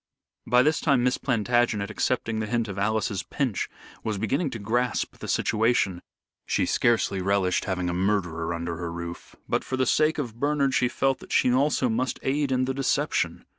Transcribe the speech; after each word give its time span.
By 0.47 0.63
this 0.63 0.79
time 0.79 1.03
Miss 1.03 1.19
Plantagenet, 1.19 1.91
accepting 1.91 2.39
the 2.39 2.47
hint 2.47 2.67
of 2.67 2.79
Alice's 2.79 3.21
pinch, 3.21 3.69
was 4.03 4.17
beginning 4.17 4.49
to 4.49 4.57
grasp 4.57 5.17
the 5.17 5.27
situation. 5.27 6.01
She 6.47 6.65
scarcely 6.65 7.21
relished 7.21 7.65
having 7.65 7.87
a 7.87 7.93
murderer 7.93 8.51
under 8.51 8.77
her 8.77 8.91
roof, 8.91 9.35
but 9.47 9.63
for 9.63 9.77
the 9.77 9.85
sake 9.85 10.17
of 10.17 10.39
Bernard 10.39 10.73
she 10.73 10.87
felt 10.87 11.19
that 11.19 11.31
she 11.31 11.53
also 11.53 11.87
must 11.87 12.17
aid 12.23 12.51
in 12.51 12.65
the 12.65 12.73
deception. 12.73 13.45